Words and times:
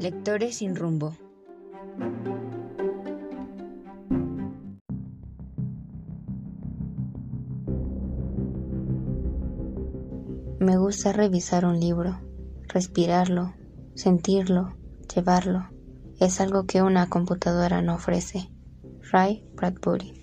Lectores 0.00 0.56
sin 0.56 0.76
rumbo. 0.76 1.14
Me 10.58 10.78
gusta 10.78 11.12
revisar 11.12 11.66
un 11.66 11.78
libro, 11.78 12.18
respirarlo, 12.68 13.52
sentirlo, 13.94 14.74
llevarlo. 15.14 15.68
Es 16.18 16.40
algo 16.40 16.64
que 16.64 16.80
una 16.80 17.10
computadora 17.10 17.82
no 17.82 17.96
ofrece. 17.96 18.50
Ray 19.12 19.44
Bradbury. 19.54 20.19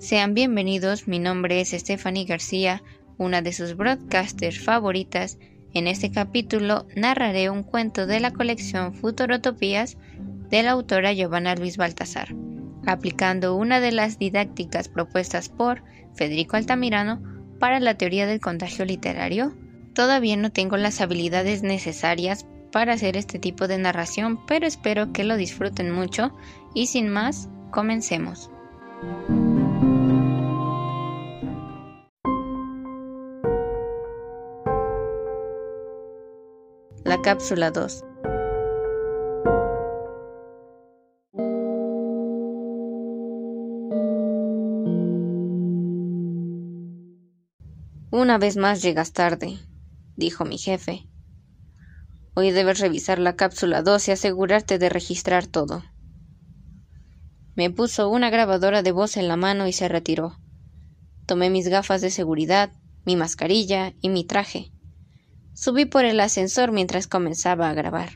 Sean 0.00 0.32
bienvenidos, 0.32 1.06
mi 1.08 1.18
nombre 1.18 1.60
es 1.60 1.72
Stephanie 1.72 2.24
García, 2.24 2.82
una 3.18 3.42
de 3.42 3.52
sus 3.52 3.76
broadcasters 3.76 4.58
favoritas. 4.58 5.36
En 5.74 5.86
este 5.86 6.10
capítulo 6.10 6.86
narraré 6.96 7.50
un 7.50 7.62
cuento 7.62 8.06
de 8.06 8.18
la 8.18 8.30
colección 8.30 8.94
Futurotopías 8.94 9.98
de 10.48 10.62
la 10.62 10.70
autora 10.70 11.12
Giovanna 11.12 11.54
Luis 11.54 11.76
Baltasar, 11.76 12.34
aplicando 12.86 13.54
una 13.54 13.78
de 13.80 13.92
las 13.92 14.18
didácticas 14.18 14.88
propuestas 14.88 15.50
por 15.50 15.82
Federico 16.14 16.56
Altamirano 16.56 17.20
para 17.58 17.78
la 17.78 17.98
teoría 17.98 18.26
del 18.26 18.40
contagio 18.40 18.86
literario. 18.86 19.54
Todavía 19.92 20.38
no 20.38 20.50
tengo 20.50 20.78
las 20.78 21.02
habilidades 21.02 21.62
necesarias 21.62 22.46
para 22.72 22.94
hacer 22.94 23.18
este 23.18 23.38
tipo 23.38 23.68
de 23.68 23.76
narración, 23.76 24.40
pero 24.46 24.66
espero 24.66 25.12
que 25.12 25.24
lo 25.24 25.36
disfruten 25.36 25.90
mucho 25.90 26.34
y 26.74 26.86
sin 26.86 27.10
más, 27.10 27.50
comencemos. 27.70 28.50
La 37.20 37.34
cápsula 37.34 37.70
2. 37.70 38.02
Una 48.10 48.38
vez 48.38 48.56
más 48.56 48.80
llegas 48.80 49.12
tarde, 49.12 49.58
dijo 50.16 50.46
mi 50.46 50.56
jefe. 50.56 51.10
Hoy 52.32 52.52
debes 52.52 52.80
revisar 52.80 53.18
la 53.18 53.36
cápsula 53.36 53.82
2 53.82 54.08
y 54.08 54.12
asegurarte 54.12 54.78
de 54.78 54.88
registrar 54.88 55.46
todo. 55.46 55.84
Me 57.54 57.68
puso 57.68 58.08
una 58.08 58.30
grabadora 58.30 58.82
de 58.82 58.92
voz 58.92 59.18
en 59.18 59.28
la 59.28 59.36
mano 59.36 59.68
y 59.68 59.74
se 59.74 59.88
retiró. 59.88 60.38
Tomé 61.26 61.50
mis 61.50 61.68
gafas 61.68 62.00
de 62.00 62.10
seguridad, 62.10 62.72
mi 63.04 63.14
mascarilla 63.16 63.92
y 64.00 64.08
mi 64.08 64.24
traje. 64.24 64.72
Subí 65.60 65.84
por 65.84 66.06
el 66.06 66.20
ascensor 66.20 66.72
mientras 66.72 67.06
comenzaba 67.06 67.68
a 67.68 67.74
grabar. 67.74 68.12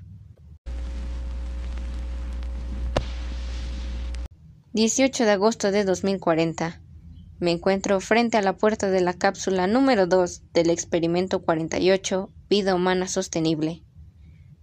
18 4.73 5.27
de 5.27 5.31
agosto 5.31 5.71
de 5.71 5.85
2040. 5.85 6.81
Me 7.41 7.51
encuentro 7.51 8.01
frente 8.01 8.39
a 8.39 8.41
la 8.41 8.57
puerta 8.57 8.89
de 8.91 9.03
la 9.03 9.13
cápsula 9.13 9.67
número 9.67 10.07
2 10.07 10.55
del 10.55 10.71
experimento 10.71 11.43
48, 11.43 12.33
Vida 12.49 12.75
Humana 12.75 13.09
Sostenible. 13.09 13.85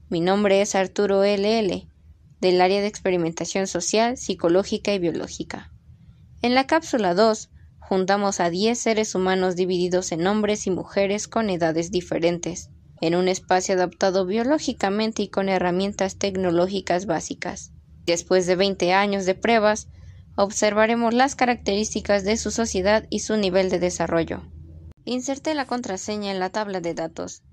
Mi 0.10 0.20
nombre 0.20 0.62
es 0.62 0.74
Arturo 0.74 1.24
LL, 1.24 1.88
del 2.40 2.62
área 2.62 2.82
de 2.82 2.88
experimentación 2.88 3.68
social, 3.68 4.18
psicológica 4.18 4.92
y 4.92 4.98
biológica. 4.98 5.72
En 6.42 6.56
la 6.56 6.66
cápsula 6.66 7.14
2 7.14 7.52
juntamos 7.92 8.40
a 8.40 8.50
10 8.50 8.80
seres 8.80 9.16
humanos 9.16 9.58
divididos 9.58 10.14
en 10.14 10.26
hombres 10.26 10.66
y 10.66 10.72
mujeres 10.72 11.28
con 11.28 11.50
edades 11.50 11.92
diferentes, 11.92 12.70
en 13.02 13.16
un 13.16 13.28
espacio 13.28 13.76
adaptado 13.76 14.26
biológicamente 14.26 15.24
y 15.24 15.28
con 15.28 15.50
herramientas 15.50 16.16
tecnológicas 16.16 17.06
básicas. 17.06 17.74
Después 18.06 18.48
de 18.48 18.56
20 18.56 18.94
años 18.94 19.26
de 19.26 19.36
pruebas, 19.36 19.90
observaremos 20.38 21.14
las 21.14 21.36
características 21.36 22.24
de 22.24 22.38
su 22.38 22.50
sociedad 22.50 23.08
y 23.10 23.20
su 23.20 23.36
nivel 23.36 23.70
de 23.70 23.80
desarrollo. 23.80 24.42
Inserte 25.04 25.54
la 25.54 25.66
contraseña 25.66 26.32
en 26.32 26.40
la 26.40 26.50
tabla 26.50 26.80
de 26.80 26.94
datos. 26.94 27.44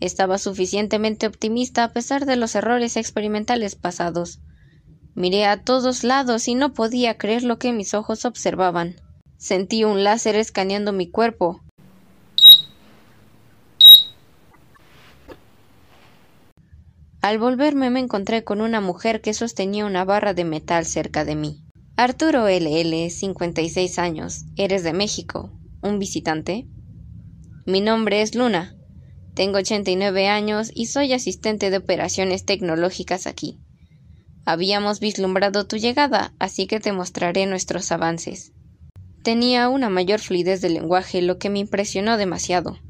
Estaba 0.00 0.38
suficientemente 0.38 1.26
optimista 1.26 1.84
a 1.84 1.92
pesar 1.92 2.24
de 2.24 2.36
los 2.36 2.54
errores 2.54 2.96
experimentales 2.96 3.76
pasados. 3.76 4.40
Miré 5.14 5.44
a 5.44 5.62
todos 5.62 6.04
lados 6.04 6.48
y 6.48 6.54
no 6.54 6.72
podía 6.72 7.18
creer 7.18 7.42
lo 7.42 7.58
que 7.58 7.72
mis 7.72 7.92
ojos 7.92 8.24
observaban. 8.24 8.96
Sentí 9.36 9.84
un 9.84 10.02
láser 10.02 10.36
escaneando 10.36 10.92
mi 10.92 11.10
cuerpo. 11.10 11.60
Al 17.20 17.38
volverme 17.38 17.90
me 17.90 18.00
encontré 18.00 18.44
con 18.44 18.62
una 18.62 18.80
mujer 18.80 19.20
que 19.20 19.34
sostenía 19.34 19.84
una 19.84 20.06
barra 20.06 20.32
de 20.32 20.44
metal 20.44 20.86
cerca 20.86 21.26
de 21.26 21.36
mí. 21.36 21.62
Arturo 21.96 22.48
LL, 22.48 23.10
56 23.10 23.98
años. 23.98 24.46
¿Eres 24.56 24.82
de 24.82 24.94
México? 24.94 25.52
¿Un 25.82 25.98
visitante? 25.98 26.66
Mi 27.66 27.82
nombre 27.82 28.22
es 28.22 28.34
Luna. 28.34 28.79
Tengo 29.40 29.56
89 29.56 30.28
años 30.28 30.70
y 30.74 30.84
soy 30.84 31.14
asistente 31.14 31.70
de 31.70 31.78
operaciones 31.78 32.44
tecnológicas 32.44 33.26
aquí. 33.26 33.58
Habíamos 34.44 35.00
vislumbrado 35.00 35.66
tu 35.66 35.78
llegada, 35.78 36.34
así 36.38 36.66
que 36.66 36.78
te 36.78 36.92
mostraré 36.92 37.46
nuestros 37.46 37.90
avances. 37.90 38.52
Tenía 39.24 39.70
una 39.70 39.88
mayor 39.88 40.20
fluidez 40.20 40.60
del 40.60 40.74
lenguaje, 40.74 41.22
lo 41.22 41.38
que 41.38 41.48
me 41.48 41.58
impresionó 41.58 42.18
demasiado. 42.18 42.80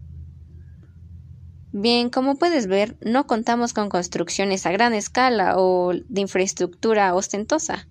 Bien, 1.71 2.11
como 2.11 2.37
puedes 2.37 2.67
ver, 2.67 2.97
no 3.01 3.29
contamos 3.29 3.73
con 3.73 3.89
construcciones 3.89 4.67
a 4.67 4.73
gran 4.73 4.93
escala 4.93 5.55
o 5.57 5.93
de 5.93 6.21
infraestructura 6.21 7.15
ostentosa. 7.15 7.87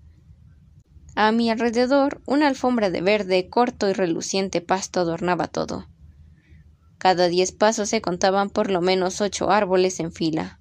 A 1.14 1.32
mi 1.32 1.48
alrededor, 1.48 2.20
una 2.26 2.46
alfombra 2.46 2.90
de 2.90 3.00
verde 3.00 3.48
corto 3.48 3.88
y 3.88 3.94
reluciente 3.94 4.60
pasto 4.60 5.00
adornaba 5.00 5.46
todo. 5.46 5.89
Cada 7.00 7.28
diez 7.28 7.50
pasos 7.50 7.88
se 7.88 8.02
contaban 8.02 8.50
por 8.50 8.70
lo 8.70 8.82
menos 8.82 9.22
ocho 9.22 9.50
árboles 9.50 10.00
en 10.00 10.12
fila. 10.12 10.60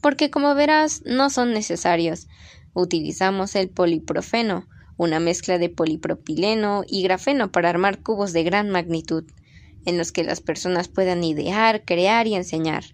Porque 0.00 0.30
como 0.30 0.54
verás, 0.54 1.02
no 1.04 1.28
son 1.28 1.52
necesarios. 1.52 2.28
Utilizamos 2.72 3.54
el 3.54 3.68
poliprofeno, 3.68 4.66
una 4.96 5.20
mezcla 5.20 5.58
de 5.58 5.68
polipropileno 5.68 6.82
y 6.88 7.02
grafeno 7.02 7.52
para 7.52 7.68
armar 7.68 8.02
cubos 8.02 8.32
de 8.32 8.42
gran 8.42 8.70
magnitud, 8.70 9.24
en 9.84 9.98
los 9.98 10.12
que 10.12 10.24
las 10.24 10.40
personas 10.40 10.88
puedan 10.88 11.22
idear, 11.22 11.84
crear 11.84 12.26
y 12.26 12.34
enseñar. 12.34 12.84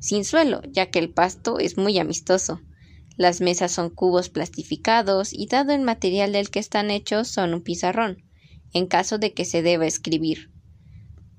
Sin 0.00 0.24
suelo, 0.24 0.62
ya 0.68 0.90
que 0.90 0.98
el 0.98 1.10
pasto 1.10 1.60
es 1.60 1.78
muy 1.78 1.96
amistoso. 2.00 2.60
Las 3.16 3.40
mesas 3.40 3.70
son 3.70 3.88
cubos 3.88 4.30
plastificados 4.30 5.32
y 5.32 5.46
dado 5.46 5.72
el 5.74 5.82
material 5.82 6.32
del 6.32 6.50
que 6.50 6.58
están 6.58 6.90
hechos 6.90 7.28
son 7.28 7.54
un 7.54 7.62
pizarrón, 7.62 8.24
en 8.72 8.88
caso 8.88 9.18
de 9.18 9.32
que 9.32 9.44
se 9.44 9.62
deba 9.62 9.86
escribir. 9.86 10.51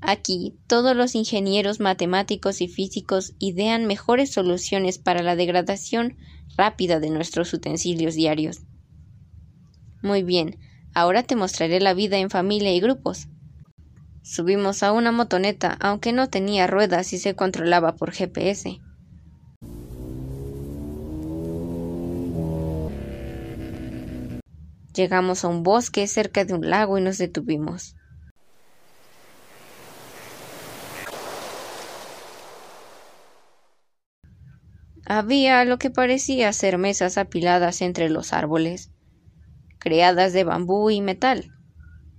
Aquí 0.05 0.59
todos 0.67 0.97
los 0.97 1.15
ingenieros 1.15 1.79
matemáticos 1.79 2.59
y 2.59 2.67
físicos 2.67 3.31
idean 3.39 3.85
mejores 3.85 4.33
soluciones 4.33 4.97
para 4.97 5.23
la 5.23 5.37
degradación 5.37 6.17
rápida 6.57 6.99
de 6.99 7.09
nuestros 7.09 7.53
utensilios 7.53 8.13
diarios. 8.13 8.63
Muy 10.01 10.21
bien, 10.21 10.59
ahora 10.93 11.23
te 11.23 11.37
mostraré 11.37 11.79
la 11.79 11.93
vida 11.93 12.17
en 12.17 12.29
familia 12.29 12.73
y 12.73 12.81
grupos. 12.81 13.29
Subimos 14.21 14.83
a 14.83 14.91
una 14.91 15.13
motoneta, 15.13 15.77
aunque 15.79 16.11
no 16.11 16.27
tenía 16.27 16.67
ruedas 16.67 17.13
y 17.13 17.17
se 17.17 17.33
controlaba 17.33 17.95
por 17.95 18.11
GPS. 18.11 18.81
Llegamos 24.93 25.45
a 25.45 25.47
un 25.47 25.63
bosque 25.63 26.07
cerca 26.07 26.43
de 26.43 26.55
un 26.55 26.69
lago 26.69 26.97
y 26.97 27.01
nos 27.01 27.17
detuvimos. 27.17 27.95
Había 35.05 35.65
lo 35.65 35.77
que 35.79 35.89
parecía 35.89 36.53
ser 36.53 36.77
mesas 36.77 37.17
apiladas 37.17 37.81
entre 37.81 38.09
los 38.09 38.31
árboles, 38.31 38.91
creadas 39.79 40.31
de 40.31 40.45
bambú 40.45 40.89
y 40.89 41.01
metal, 41.01 41.51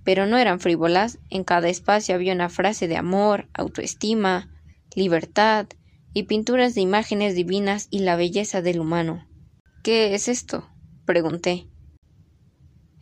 pero 0.03 0.27
no 0.27 0.37
eran 0.37 0.59
frívolas, 0.59 1.17
en 1.31 1.43
cada 1.43 1.67
espacio 1.67 2.13
había 2.13 2.33
una 2.33 2.49
frase 2.49 2.87
de 2.87 2.95
amor, 2.95 3.49
autoestima, 3.53 4.51
libertad 4.95 5.67
y 6.13 6.23
pinturas 6.23 6.75
de 6.75 6.81
imágenes 6.81 7.33
divinas 7.33 7.87
y 7.89 7.99
la 7.99 8.15
belleza 8.15 8.61
del 8.61 8.79
humano. 8.79 9.27
¿Qué 9.83 10.13
es 10.13 10.27
esto? 10.27 10.69
pregunté. 11.05 11.67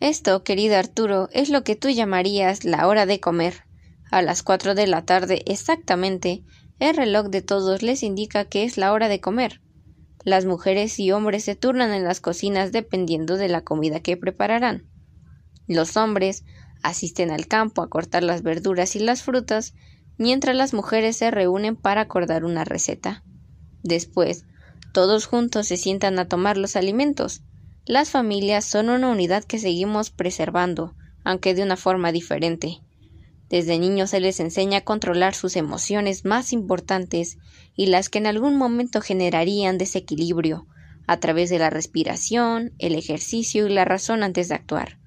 Esto, 0.00 0.44
querido 0.44 0.76
Arturo, 0.76 1.28
es 1.32 1.50
lo 1.50 1.62
que 1.62 1.76
tú 1.76 1.90
llamarías 1.90 2.64
la 2.64 2.88
hora 2.88 3.04
de 3.04 3.20
comer. 3.20 3.64
A 4.10 4.22
las 4.22 4.42
cuatro 4.42 4.74
de 4.74 4.86
la 4.86 5.04
tarde 5.04 5.42
exactamente, 5.46 6.42
el 6.78 6.96
reloj 6.96 7.28
de 7.28 7.42
todos 7.42 7.82
les 7.82 8.02
indica 8.02 8.46
que 8.46 8.64
es 8.64 8.76
la 8.78 8.92
hora 8.92 9.08
de 9.08 9.20
comer. 9.20 9.60
Las 10.24 10.46
mujeres 10.46 10.98
y 10.98 11.12
hombres 11.12 11.44
se 11.44 11.54
turnan 11.54 11.92
en 11.92 12.04
las 12.04 12.20
cocinas 12.20 12.72
dependiendo 12.72 13.36
de 13.36 13.48
la 13.48 13.60
comida 13.60 14.00
que 14.00 14.16
prepararán. 14.16 14.88
Los 15.68 15.96
hombres 15.98 16.44
asisten 16.82 17.30
al 17.30 17.46
campo 17.46 17.82
a 17.82 17.88
cortar 17.88 18.22
las 18.22 18.42
verduras 18.42 18.96
y 18.96 19.00
las 19.00 19.22
frutas, 19.22 19.74
mientras 20.16 20.56
las 20.56 20.72
mujeres 20.72 21.16
se 21.16 21.30
reúnen 21.30 21.76
para 21.76 22.02
acordar 22.02 22.44
una 22.44 22.64
receta. 22.64 23.22
Después, 23.82 24.46
todos 24.92 25.26
juntos 25.26 25.66
se 25.66 25.76
sientan 25.76 26.18
a 26.18 26.26
tomar 26.26 26.56
los 26.56 26.76
alimentos. 26.76 27.42
Las 27.84 28.10
familias 28.10 28.64
son 28.64 28.88
una 28.88 29.10
unidad 29.10 29.44
que 29.44 29.58
seguimos 29.58 30.10
preservando, 30.10 30.94
aunque 31.22 31.54
de 31.54 31.62
una 31.62 31.76
forma 31.76 32.12
diferente. 32.12 32.80
Desde 33.48 33.78
niños 33.78 34.10
se 34.10 34.20
les 34.20 34.40
enseña 34.40 34.78
a 34.78 34.84
controlar 34.84 35.34
sus 35.34 35.56
emociones 35.56 36.24
más 36.24 36.52
importantes 36.52 37.38
y 37.76 37.86
las 37.86 38.08
que 38.08 38.18
en 38.18 38.26
algún 38.26 38.56
momento 38.56 39.00
generarían 39.00 39.78
desequilibrio, 39.78 40.66
a 41.06 41.18
través 41.18 41.50
de 41.50 41.58
la 41.58 41.70
respiración, 41.70 42.72
el 42.78 42.94
ejercicio 42.94 43.66
y 43.66 43.72
la 43.72 43.84
razón 43.84 44.22
antes 44.22 44.48
de 44.48 44.54
actuar. 44.54 44.98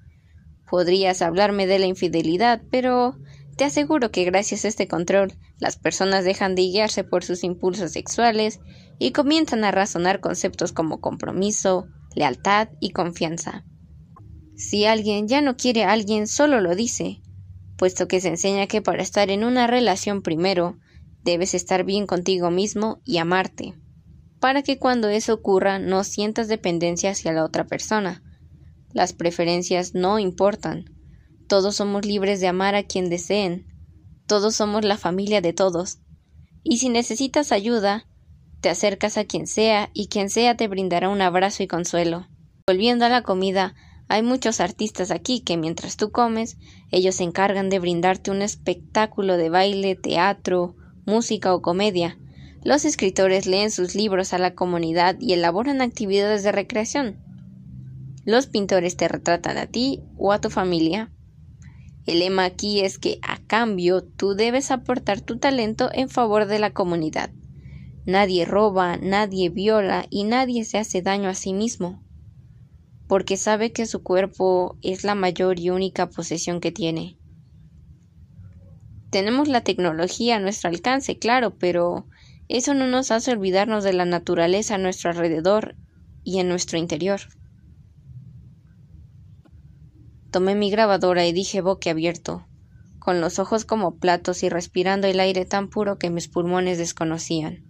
Podrías 0.70 1.22
hablarme 1.22 1.66
de 1.66 1.78
la 1.78 1.86
infidelidad, 1.86 2.62
pero 2.70 3.18
te 3.56 3.64
aseguro 3.64 4.10
que 4.12 4.24
gracias 4.24 4.64
a 4.64 4.68
este 4.68 4.86
control 4.86 5.32
las 5.58 5.76
personas 5.76 6.24
dejan 6.24 6.54
de 6.54 6.62
guiarse 6.62 7.02
por 7.02 7.24
sus 7.24 7.42
impulsos 7.42 7.90
sexuales 7.90 8.60
y 8.98 9.10
comienzan 9.10 9.64
a 9.64 9.72
razonar 9.72 10.20
conceptos 10.20 10.72
como 10.72 11.00
compromiso, 11.00 11.88
lealtad 12.14 12.68
y 12.80 12.90
confianza. 12.90 13.64
Si 14.56 14.84
alguien 14.84 15.26
ya 15.26 15.40
no 15.40 15.56
quiere 15.56 15.84
a 15.84 15.92
alguien, 15.92 16.26
solo 16.26 16.60
lo 16.60 16.76
dice, 16.76 17.20
puesto 17.78 18.08
que 18.08 18.20
se 18.20 18.28
enseña 18.28 18.66
que 18.66 18.82
para 18.82 19.02
estar 19.02 19.30
en 19.30 19.44
una 19.44 19.66
relación 19.66 20.20
primero 20.20 20.76
debes 21.22 21.54
estar 21.54 21.84
bien 21.84 22.06
contigo 22.06 22.50
mismo 22.50 23.00
y 23.04 23.18
amarte, 23.18 23.74
para 24.40 24.62
que 24.62 24.78
cuando 24.78 25.08
eso 25.08 25.32
ocurra 25.32 25.78
no 25.78 26.04
sientas 26.04 26.48
dependencia 26.48 27.10
hacia 27.10 27.32
la 27.32 27.44
otra 27.44 27.66
persona. 27.66 28.22
Las 28.92 29.12
preferencias 29.12 29.94
no 29.94 30.18
importan. 30.18 30.86
Todos 31.46 31.76
somos 31.76 32.04
libres 32.04 32.40
de 32.40 32.48
amar 32.48 32.74
a 32.74 32.82
quien 32.82 33.08
deseen. 33.08 33.66
Todos 34.26 34.56
somos 34.56 34.84
la 34.84 34.98
familia 34.98 35.40
de 35.40 35.52
todos. 35.52 35.98
Y 36.64 36.78
si 36.78 36.88
necesitas 36.88 37.52
ayuda, 37.52 38.06
te 38.60 38.70
acercas 38.70 39.18
a 39.18 39.24
quien 39.24 39.46
sea 39.46 39.90
y 39.94 40.08
quien 40.08 40.30
sea 40.30 40.56
te 40.56 40.66
brindará 40.66 41.08
un 41.08 41.22
abrazo 41.22 41.62
y 41.62 41.68
consuelo. 41.68 42.26
Volviendo 42.66 43.04
a 43.04 43.08
la 43.08 43.22
comida, 43.22 43.74
hay 44.08 44.22
muchos 44.22 44.60
artistas 44.60 45.10
aquí 45.10 45.40
que 45.40 45.58
mientras 45.58 45.98
tú 45.98 46.10
comes, 46.10 46.56
ellos 46.90 47.16
se 47.16 47.24
encargan 47.24 47.68
de 47.68 47.78
brindarte 47.78 48.30
un 48.30 48.40
espectáculo 48.40 49.36
de 49.36 49.50
baile, 49.50 49.96
teatro, 49.96 50.74
música 51.04 51.54
o 51.54 51.60
comedia. 51.60 52.18
Los 52.64 52.86
escritores 52.86 53.46
leen 53.46 53.70
sus 53.70 53.94
libros 53.94 54.32
a 54.32 54.38
la 54.38 54.54
comunidad 54.54 55.16
y 55.20 55.34
elaboran 55.34 55.82
actividades 55.82 56.42
de 56.42 56.52
recreación. 56.52 57.18
Los 58.24 58.46
pintores 58.46 58.96
te 58.96 59.08
retratan 59.08 59.58
a 59.58 59.66
ti 59.66 60.02
o 60.16 60.32
a 60.32 60.40
tu 60.40 60.48
familia. 60.48 61.12
El 62.06 62.20
lema 62.20 62.46
aquí 62.46 62.80
es 62.80 62.98
que 62.98 63.18
a 63.20 63.38
cambio 63.46 64.02
tú 64.02 64.32
debes 64.32 64.70
aportar 64.70 65.20
tu 65.20 65.38
talento 65.38 65.90
en 65.92 66.08
favor 66.08 66.46
de 66.46 66.58
la 66.58 66.72
comunidad. 66.72 67.30
Nadie 68.06 68.46
roba, 68.46 68.96
nadie 68.96 69.50
viola 69.50 70.06
y 70.08 70.24
nadie 70.24 70.64
se 70.64 70.78
hace 70.78 71.02
daño 71.02 71.28
a 71.28 71.34
sí 71.34 71.52
mismo 71.52 72.02
porque 73.08 73.38
sabe 73.38 73.72
que 73.72 73.86
su 73.86 74.02
cuerpo 74.02 74.76
es 74.82 75.02
la 75.02 75.14
mayor 75.14 75.58
y 75.58 75.70
única 75.70 76.10
posesión 76.10 76.60
que 76.60 76.70
tiene. 76.70 77.16
Tenemos 79.10 79.48
la 79.48 79.62
tecnología 79.62 80.36
a 80.36 80.40
nuestro 80.40 80.68
alcance, 80.68 81.18
claro, 81.18 81.56
pero 81.58 82.06
eso 82.48 82.74
no 82.74 82.86
nos 82.86 83.10
hace 83.10 83.32
olvidarnos 83.32 83.82
de 83.82 83.94
la 83.94 84.04
naturaleza 84.04 84.74
a 84.74 84.78
nuestro 84.78 85.10
alrededor 85.10 85.74
y 86.22 86.38
en 86.38 86.48
nuestro 86.48 86.78
interior. 86.78 87.20
Tomé 90.30 90.54
mi 90.54 90.70
grabadora 90.70 91.26
y 91.26 91.32
dije 91.32 91.62
abierto, 91.86 92.46
con 92.98 93.22
los 93.22 93.38
ojos 93.38 93.64
como 93.64 93.96
platos 93.96 94.42
y 94.42 94.50
respirando 94.50 95.06
el 95.06 95.20
aire 95.20 95.46
tan 95.46 95.70
puro 95.70 95.98
que 95.98 96.10
mis 96.10 96.28
pulmones 96.28 96.76
desconocían. 96.76 97.67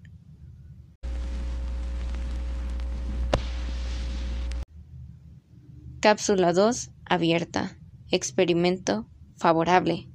Cápsula 6.09 6.55
2 6.55 6.91
abierta. 7.05 7.77
Experimento 8.11 9.05
favorable. 9.37 10.09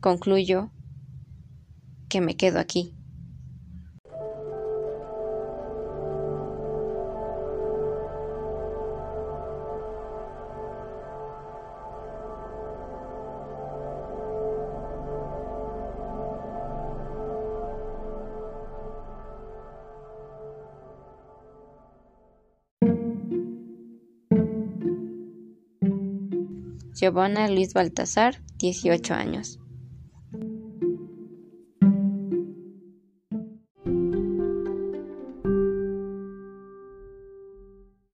Concluyo 0.00 0.70
que 2.08 2.22
me 2.22 2.34
quedo 2.34 2.58
aquí. 2.58 2.94
Giovanna 27.02 27.48
Luis 27.48 27.74
Baltasar, 27.74 28.40
18 28.58 29.12
años. 29.12 29.58